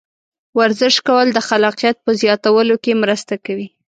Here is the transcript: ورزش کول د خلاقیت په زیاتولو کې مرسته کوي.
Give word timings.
ورزش 0.59 0.95
کول 1.07 1.27
د 1.33 1.39
خلاقیت 1.47 1.97
په 2.05 2.11
زیاتولو 2.21 2.75
کې 2.83 2.99
مرسته 3.03 3.33
کوي. 3.45 3.67